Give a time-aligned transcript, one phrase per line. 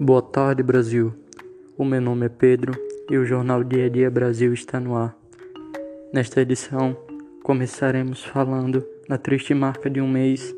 [0.00, 1.14] Boa tarde, Brasil.
[1.78, 2.72] O meu nome é Pedro
[3.08, 5.16] e o jornal Dia a Dia Brasil está no ar.
[6.12, 6.96] Nesta edição,
[7.44, 10.52] começaremos falando na triste marca de um mês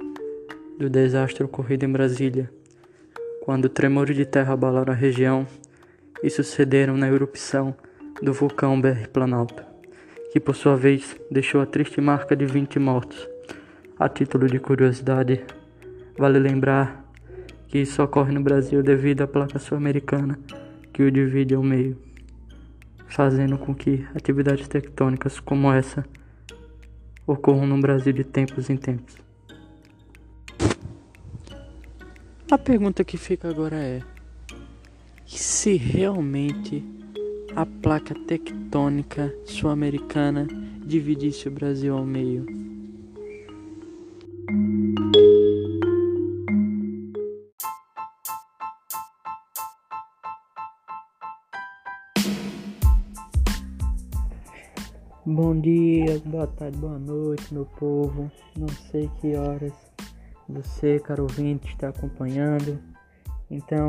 [0.78, 2.51] do desastre ocorrido em Brasília,
[3.45, 5.46] quando tremores de terra abalaram a região
[6.23, 7.77] e sucederam na erupção
[8.23, 9.63] do vulcão BR Planalto,
[10.32, 13.28] que por sua vez deixou a triste marca de 20 mortos.
[13.99, 15.45] A título de curiosidade,
[16.16, 17.05] vale lembrar
[17.69, 20.38] que isso ocorre no Brasil devido à placa sul-americana
[20.93, 21.97] que o divide ao meio,
[23.06, 26.05] fazendo com que atividades tectônicas como essa
[27.27, 29.16] ocorram no Brasil de tempos em tempos.
[32.51, 34.01] A pergunta que fica agora é:
[35.27, 36.84] se realmente
[37.56, 40.47] a placa tectônica sul-americana
[40.84, 42.47] dividisse o Brasil ao meio?
[56.27, 58.30] Boa tarde, boa noite, meu povo.
[58.58, 59.72] Não sei que horas
[60.48, 62.80] você, caro ouvinte, está acompanhando.
[63.48, 63.86] Então,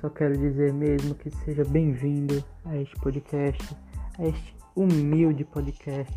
[0.00, 3.76] só quero dizer mesmo que seja bem-vindo a este podcast,
[4.18, 6.12] a este humilde podcast.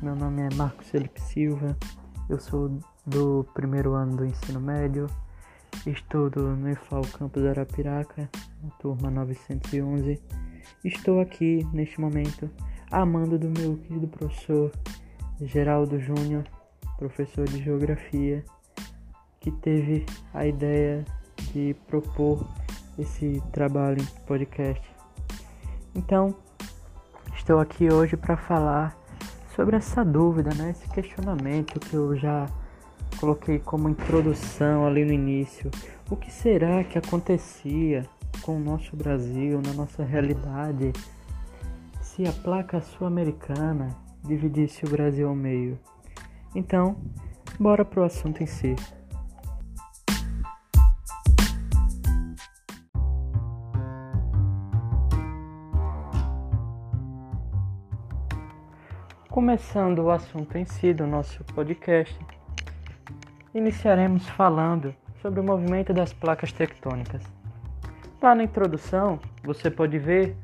[0.00, 1.76] Meu nome é Marcos Felipe Silva,
[2.30, 5.08] eu sou do primeiro ano do ensino médio,
[5.84, 8.30] estudo no IFAL Campus Arapiraca,
[8.62, 10.22] na turma 911.
[10.84, 12.48] Estou aqui neste momento
[12.94, 14.70] amando do meu querido professor
[15.40, 16.44] Geraldo Júnior,
[16.96, 18.44] professor de geografia,
[19.40, 21.04] que teve a ideia
[21.52, 22.46] de propor
[22.96, 24.82] esse trabalho em podcast.
[25.92, 26.36] Então,
[27.34, 28.96] estou aqui hoje para falar
[29.56, 30.70] sobre essa dúvida, né?
[30.70, 32.46] esse questionamento que eu já
[33.18, 35.68] coloquei como introdução ali no início.
[36.08, 38.06] O que será que acontecia
[38.42, 40.92] com o nosso Brasil, na nossa realidade,
[42.14, 43.88] se a placa sul-americana
[44.22, 45.76] dividisse o Brasil ao meio?
[46.54, 46.96] Então,
[47.58, 48.76] bora pro assunto em si.
[59.28, 62.16] Começando o assunto em si do nosso podcast,
[63.52, 67.24] iniciaremos falando sobre o movimento das placas tectônicas.
[68.22, 70.36] Lá na introdução, você pode ver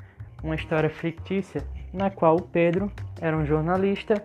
[0.42, 1.62] uma história fictícia
[1.92, 2.90] na qual o Pedro
[3.20, 4.22] era um jornalista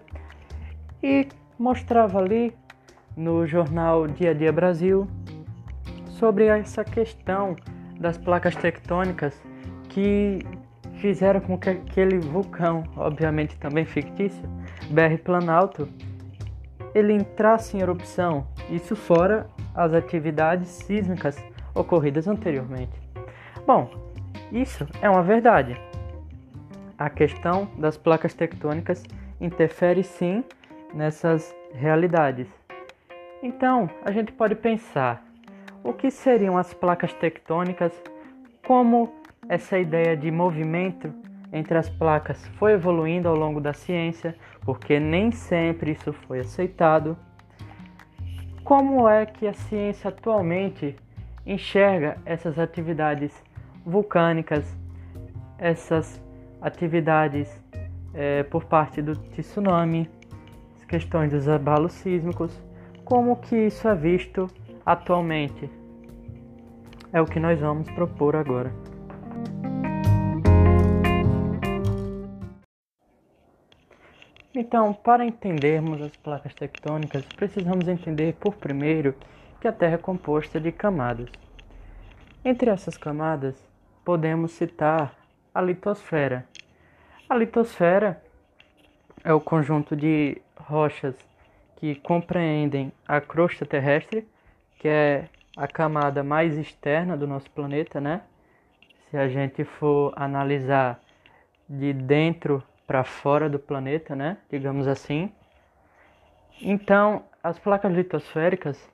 [1.01, 1.27] e
[1.57, 2.53] mostrava ali
[3.15, 5.07] no jornal Dia a Dia Brasil
[6.07, 7.55] sobre essa questão
[7.99, 9.39] das placas tectônicas
[9.89, 10.39] que
[10.95, 14.43] fizeram com que aquele vulcão, obviamente também fictício,
[14.89, 15.87] BR Planalto,
[16.93, 21.37] ele entrasse em erupção, isso fora as atividades sísmicas
[21.73, 22.97] ocorridas anteriormente.
[23.67, 23.89] Bom,
[24.51, 25.77] isso é uma verdade.
[26.97, 29.03] A questão das placas tectônicas
[29.41, 30.45] interfere sim
[30.93, 32.47] nessas realidades.
[33.43, 35.21] Então, a gente pode pensar
[35.83, 37.93] o que seriam as placas tectônicas,
[38.65, 39.13] como
[39.49, 41.13] essa ideia de movimento
[41.51, 47.17] entre as placas foi evoluindo ao longo da ciência, porque nem sempre isso foi aceitado.
[48.63, 50.95] Como é que a ciência atualmente
[51.45, 53.31] enxerga essas atividades
[53.85, 54.75] vulcânicas,
[55.59, 56.24] essas
[56.65, 57.47] atividades
[58.11, 60.09] é, por parte do tsunami,
[60.75, 62.59] as questões dos abalos sísmicos,
[63.03, 64.47] como que isso é visto
[64.83, 65.69] atualmente.
[67.13, 68.73] É o que nós vamos propor agora.
[74.55, 79.13] Então, para entendermos as placas tectônicas, precisamos entender por primeiro
[79.61, 81.29] que a Terra é composta de camadas.
[82.43, 83.55] Entre essas camadas,
[84.03, 85.24] podemos citar
[85.55, 86.45] a litosfera.
[87.29, 88.21] A litosfera
[89.23, 91.15] é o conjunto de rochas
[91.77, 94.27] que compreendem a crosta terrestre,
[94.77, 98.23] que é a camada mais externa do nosso planeta, né?
[99.09, 100.99] Se a gente for analisar
[101.69, 104.37] de dentro para fora do planeta, né?
[104.51, 105.31] Digamos assim.
[106.61, 108.91] Então, as placas litosféricas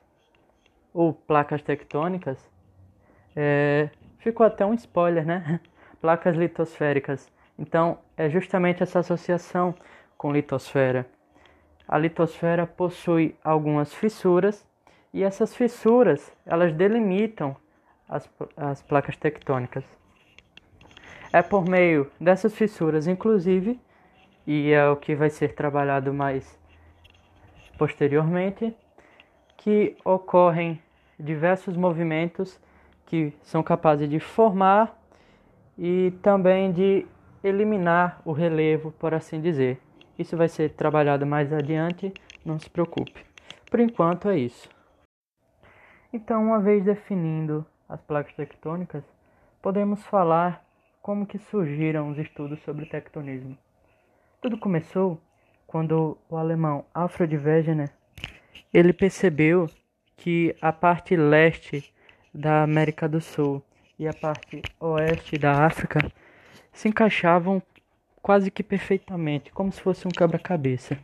[0.94, 2.38] ou placas tectônicas
[3.34, 5.60] é, ficou até um spoiler, né?
[6.02, 7.32] Placas litosféricas.
[7.56, 9.72] Então, é justamente essa associação
[10.18, 11.06] com litosfera.
[11.86, 14.66] A litosfera possui algumas fissuras
[15.14, 17.56] e essas fissuras, elas delimitam
[18.08, 19.84] as, as placas tectônicas.
[21.32, 23.80] É por meio dessas fissuras, inclusive,
[24.46, 26.58] e é o que vai ser trabalhado mais
[27.78, 28.76] posteriormente,
[29.56, 30.82] que ocorrem
[31.18, 32.60] diversos movimentos
[33.06, 35.01] que são capazes de formar
[35.78, 37.06] e também de
[37.42, 39.80] eliminar o relevo, por assim dizer.
[40.18, 42.12] Isso vai ser trabalhado mais adiante,
[42.44, 43.24] não se preocupe.
[43.70, 44.68] Por enquanto é isso.
[46.12, 49.02] Então, uma vez definindo as placas tectônicas,
[49.62, 50.64] podemos falar
[51.00, 53.56] como que surgiram os estudos sobre tectonismo.
[54.40, 55.20] Tudo começou
[55.66, 57.90] quando o alemão Alfred Wegener
[58.72, 59.68] ele percebeu
[60.16, 61.92] que a parte leste
[62.32, 63.62] da América do Sul
[63.98, 66.10] e a parte oeste da África
[66.72, 67.62] se encaixavam
[68.20, 70.98] quase que perfeitamente, como se fosse um quebra-cabeça.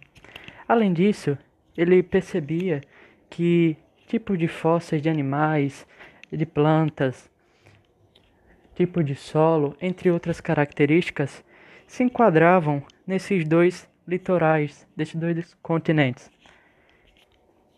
[0.67, 1.37] Além disso,
[1.77, 2.81] ele percebia
[3.29, 3.77] que
[4.07, 5.87] tipos de fósseis de animais,
[6.31, 7.31] de plantas,
[8.75, 11.45] tipo de solo, entre outras características,
[11.87, 16.31] se enquadravam nesses dois litorais, desses dois continentes.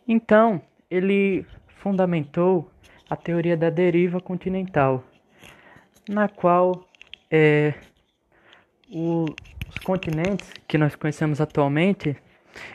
[0.06, 0.60] Então,
[0.90, 2.70] ele fundamentou
[3.10, 5.02] a teoria da deriva continental,
[6.08, 6.88] na qual
[7.28, 7.74] é,
[8.88, 9.26] o,
[9.68, 12.16] os continentes que nós conhecemos atualmente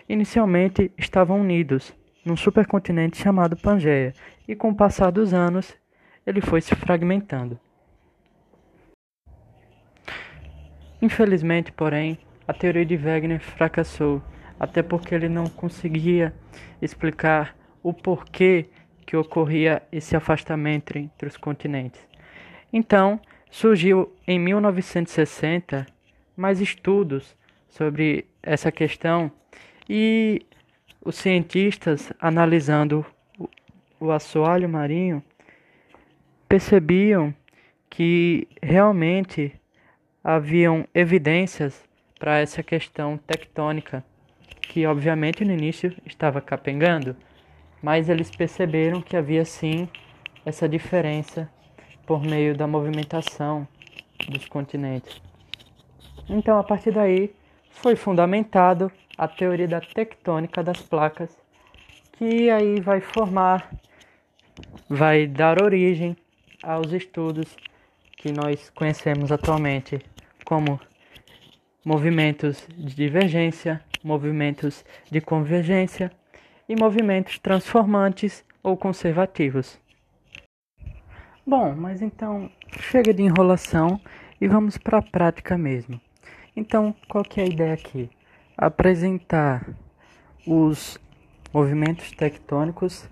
[0.07, 1.93] inicialmente estavam unidos
[2.25, 4.13] num supercontinente chamado Pangeia,
[4.47, 5.73] e com o passar dos anos
[6.25, 7.57] ele foi se fragmentando.
[11.01, 12.17] Infelizmente, porém,
[12.47, 14.21] a teoria de Wegener fracassou,
[14.59, 16.33] até porque ele não conseguia
[16.81, 18.69] explicar o porquê
[19.05, 22.01] que ocorria esse afastamento entre os continentes.
[22.71, 23.19] Então,
[23.49, 25.85] surgiu em 1960
[26.35, 27.35] mais estudos
[27.69, 29.31] sobre essa questão
[29.89, 30.45] e
[31.03, 33.05] os cientistas analisando
[33.99, 35.23] o assoalho marinho
[36.47, 37.33] percebiam
[37.89, 39.53] que realmente
[40.23, 41.83] haviam evidências
[42.19, 44.03] para essa questão tectônica,
[44.61, 47.15] que obviamente no início estava capengando,
[47.85, 49.87] mas eles perceberam que havia sim
[50.43, 51.47] essa diferença
[52.03, 53.67] por meio da movimentação
[54.27, 55.21] dos continentes.
[56.27, 57.31] Então, a partir daí,
[57.69, 61.37] foi fundamentado a teoria da tectônica das placas,
[62.13, 63.69] que aí vai formar,
[64.89, 66.17] vai dar origem
[66.63, 67.55] aos estudos
[68.17, 70.01] que nós conhecemos atualmente
[70.43, 70.79] como
[71.85, 76.11] movimentos de divergência, movimentos de convergência
[76.67, 79.79] e movimentos transformantes ou conservativos.
[81.45, 83.99] Bom, mas então chega de enrolação
[84.41, 86.01] e vamos para a prática mesmo.
[86.55, 88.09] Então, qual que é a ideia aqui?
[88.57, 89.67] Apresentar
[90.47, 90.99] os
[91.53, 93.09] movimentos tectônicos,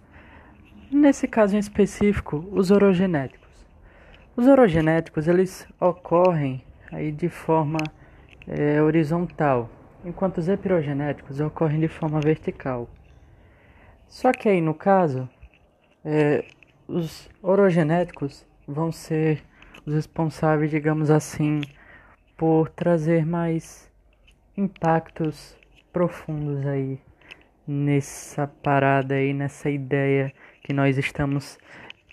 [0.91, 3.49] nesse caso em específico, os orogenéticos.
[4.35, 7.79] Os orogenéticos eles ocorrem aí de forma
[8.47, 9.69] é, horizontal,
[10.03, 12.89] enquanto os epirogenéticos ocorrem de forma vertical.
[14.07, 15.29] Só que aí no caso,
[16.03, 16.45] é,
[16.87, 19.43] os orogenéticos vão ser
[19.85, 21.61] os responsáveis, digamos assim,
[22.37, 23.91] por trazer mais
[24.55, 25.57] impactos
[25.91, 26.99] profundos aí
[27.67, 31.57] nessa parada aí, nessa ideia que nós estamos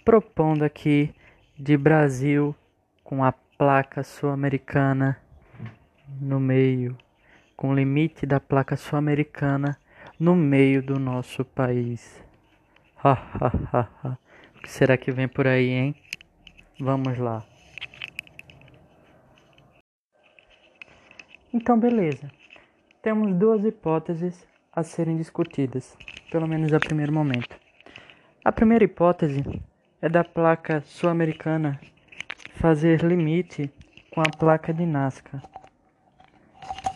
[0.05, 1.13] propondo aqui
[1.59, 2.55] de Brasil
[3.03, 5.21] com a placa sul-americana
[6.21, 6.97] no meio,
[7.57, 9.77] com o limite da placa sul-americana
[10.21, 12.23] no meio do nosso país.
[13.03, 14.19] Ha ha ha ha.
[14.55, 15.95] O que será que vem por aí, hein?
[16.79, 17.43] Vamos lá.
[21.51, 22.31] Então, beleza.
[23.03, 25.97] Temos duas hipóteses a serem discutidas,
[26.31, 27.59] pelo menos a primeiro momento.
[28.45, 29.43] A primeira hipótese
[30.03, 31.81] é da placa sul-americana
[32.57, 33.73] fazer limite
[34.11, 35.43] com a placa de Nazca.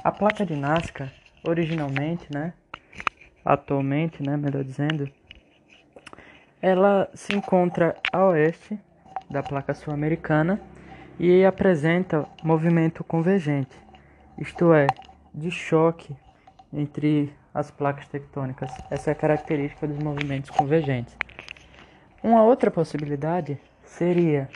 [0.04, 1.10] A placa de Nazca,
[1.42, 2.52] originalmente, né,
[3.44, 5.08] atualmente, né, melhor dizendo,
[6.60, 8.78] ela se encontra a oeste
[9.30, 10.60] da placa sul-americana
[11.18, 13.84] e apresenta movimento convergente
[14.38, 14.86] isto é,
[15.32, 16.14] de choque
[16.72, 18.70] entre as placas tectônicas.
[18.90, 21.16] Essa é a característica dos movimentos convergentes.
[22.22, 24.48] Uma outra possibilidade seria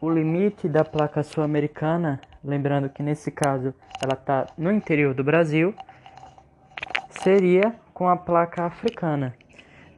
[0.00, 5.74] o limite da placa sul-americana, lembrando que nesse caso ela está no interior do Brasil,
[7.22, 9.36] seria com a placa africana.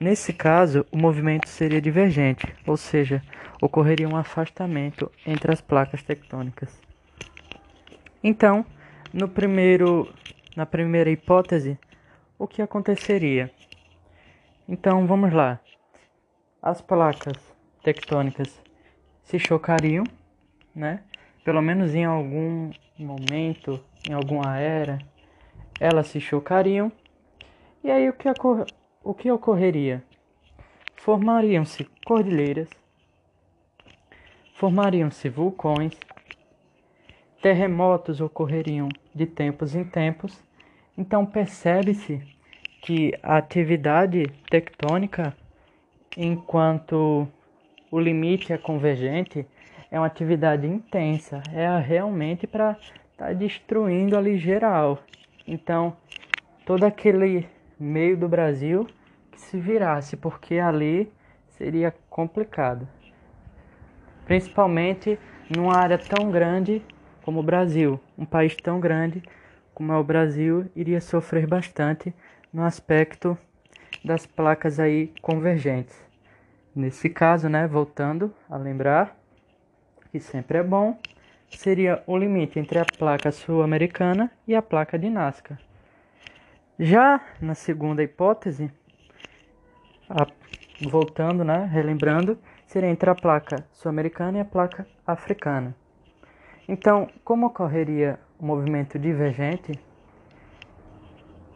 [0.01, 3.23] Nesse caso, o movimento seria divergente, ou seja,
[3.61, 6.77] ocorreria um afastamento entre as placas tectônicas.
[8.21, 8.67] Então,
[9.13, 10.13] no primeiro,
[10.57, 11.79] na primeira hipótese,
[12.37, 13.53] o que aconteceria?
[14.69, 15.61] Então vamos lá.
[16.61, 17.37] As placas
[17.85, 18.61] tectônicas
[19.23, 20.03] se chocariam,
[20.75, 21.05] né?
[21.45, 23.79] Pelo menos em algum momento,
[24.11, 24.99] em alguma era,
[25.79, 26.91] elas se chocariam.
[27.83, 28.29] E aí o que,
[29.03, 30.03] o que ocorreria?
[30.97, 32.69] Formariam-se cordilheiras
[34.63, 35.93] formariam-se vulcões,
[37.43, 40.41] terremotos ocorreriam de tempos em tempos.
[40.97, 42.23] Então percebe-se
[42.81, 45.37] que a atividade tectônica,
[46.17, 47.27] enquanto
[47.91, 49.45] o limite é convergente,
[49.91, 52.79] é uma atividade intensa, é realmente para
[53.11, 55.01] estar tá destruindo ali geral.
[55.45, 55.97] Então,
[56.65, 57.49] todo aquele
[57.83, 58.87] meio do Brasil
[59.31, 61.13] que se virasse, porque ali
[61.49, 62.87] seria complicado.
[64.25, 65.19] Principalmente
[65.55, 66.83] numa área tão grande
[67.23, 68.01] como o Brasil.
[68.17, 69.23] Um país tão grande
[69.75, 72.15] como é o Brasil iria sofrer bastante
[72.53, 73.37] no aspecto
[74.05, 75.97] das placas aí convergentes.
[76.75, 79.17] Nesse caso, né, voltando a lembrar
[80.11, 80.99] que sempre é bom,
[81.51, 85.59] seria o limite entre a placa sul-americana e a placa de Nazca.
[86.85, 88.69] Já na segunda hipótese,
[90.11, 90.27] a,
[90.91, 92.37] voltando, né, relembrando,
[92.67, 95.77] seria entre a placa sul-americana e a placa africana.
[96.67, 99.79] Então, como ocorreria o movimento divergente?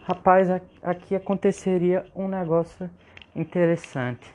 [0.05, 0.49] Rapaz,
[0.81, 2.89] aqui aconteceria um negócio
[3.35, 4.33] interessante.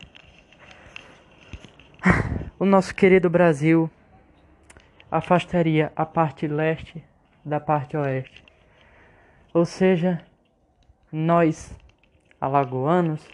[2.59, 3.89] O nosso querido Brasil
[5.09, 7.03] afastaria a parte leste
[7.43, 8.43] da parte oeste.
[9.51, 10.23] Ou seja,
[11.11, 11.77] nós
[12.39, 13.27] alagoanos,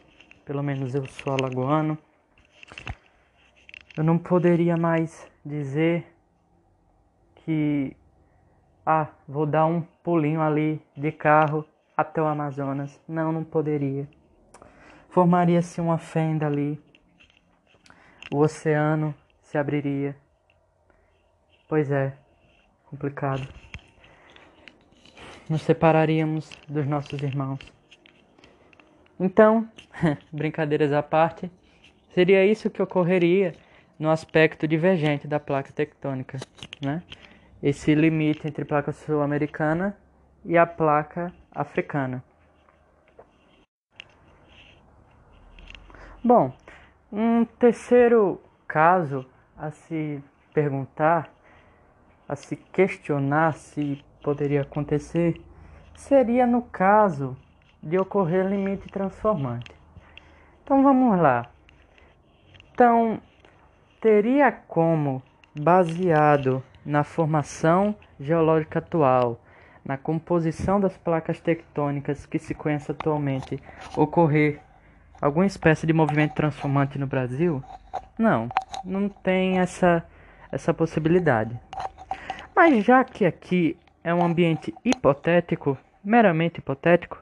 [0.46, 1.98] pelo menos eu sou alagoano,
[3.96, 6.06] eu não poderia mais dizer
[7.36, 7.96] que
[8.86, 11.66] ah, vou dar um pulinho ali de carro
[11.96, 13.02] até o Amazonas.
[13.08, 14.08] Não, não poderia.
[15.10, 16.82] Formaria-se uma fenda ali.
[18.32, 20.16] O oceano se abriria.
[21.68, 22.14] Pois é,
[22.86, 23.67] complicado.
[25.50, 27.60] Nos separaríamos dos nossos irmãos.
[29.20, 29.68] Então,
[30.32, 31.50] brincadeiras à parte,
[32.14, 33.54] seria isso que ocorreria
[33.98, 36.38] no aspecto divergente da placa tectônica,
[36.82, 37.02] né?
[37.64, 39.98] esse limite entre placa sul-americana
[40.46, 42.24] e a placa africana.
[46.24, 46.54] Bom,
[47.12, 49.26] um terceiro caso
[49.58, 50.22] a se
[50.54, 51.32] perguntar,
[52.28, 55.42] a se questionar se poderia acontecer,
[55.96, 57.38] seria no caso
[57.82, 59.74] de ocorrer limite transformante.
[60.62, 61.46] Então vamos lá.
[62.74, 63.22] Então,
[64.02, 65.24] teria como,
[65.58, 69.40] baseado na formação geológica atual,
[69.86, 73.58] na composição das placas tectônicas que se conhece atualmente,
[73.96, 74.60] ocorrer
[75.22, 77.64] alguma espécie de movimento transformante no Brasil?
[78.20, 78.50] Não,
[78.84, 80.04] não tem essa,
[80.52, 81.58] essa possibilidade.
[82.54, 83.78] Mas já que aqui
[84.08, 87.22] é um ambiente hipotético, meramente hipotético,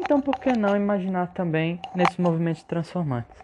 [0.00, 3.40] então por que não imaginar também nesses movimentos transformantes?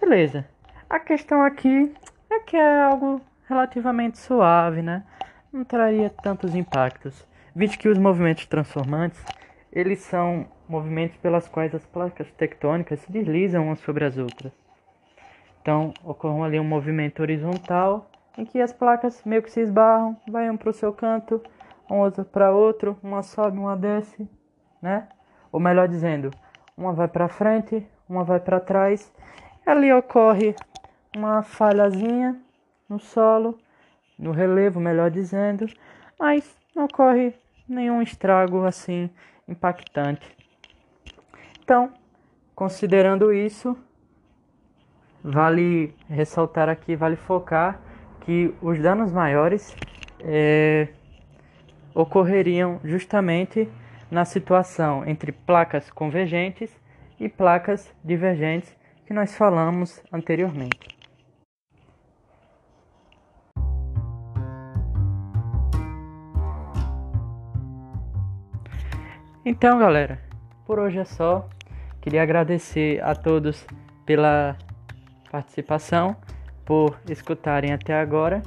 [0.00, 0.44] Beleza.
[0.88, 1.94] A questão aqui
[2.28, 5.04] é que é algo relativamente suave, né?
[5.52, 7.24] Não traria tantos impactos,
[7.54, 9.24] visto que os movimentos transformantes,
[9.72, 14.52] eles são movimentos pelas quais as placas tectônicas se deslizam umas sobre as outras.
[15.62, 20.56] Então, ocorre ali um movimento horizontal em que as placas meio que se esbarram, um
[20.56, 21.40] para o seu canto,
[21.98, 24.28] outro para outro, uma sobe, uma desce,
[24.80, 25.08] né?
[25.50, 26.30] Ou melhor dizendo,
[26.76, 29.12] uma vai para frente, uma vai para trás.
[29.66, 30.54] Ali ocorre
[31.16, 32.40] uma falhazinha
[32.88, 33.58] no solo,
[34.18, 35.66] no relevo, melhor dizendo,
[36.18, 37.34] mas não ocorre
[37.68, 39.10] nenhum estrago assim
[39.48, 40.36] impactante.
[41.62, 41.92] Então,
[42.54, 43.76] considerando isso,
[45.22, 47.80] vale ressaltar aqui, vale focar
[48.20, 49.74] que os danos maiores
[50.20, 50.88] é,
[51.94, 53.68] ocorreriam justamente
[54.10, 56.70] na situação entre placas convergentes
[57.18, 60.98] e placas divergentes que nós falamos anteriormente.
[69.44, 70.20] Então, galera,
[70.66, 71.48] por hoje é só.
[72.00, 73.66] Queria agradecer a todos
[74.06, 74.56] pela
[75.30, 76.16] participação,
[76.64, 78.42] por escutarem até agora.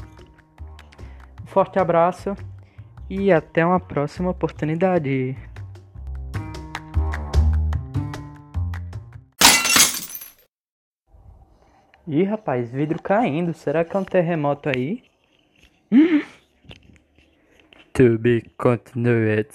[1.41, 2.35] Um forte abraço
[3.09, 5.35] e até uma próxima oportunidade.
[12.07, 13.53] Ih, rapaz, vidro caindo.
[13.53, 15.03] Será que é um terremoto aí?
[17.93, 19.47] to be continued.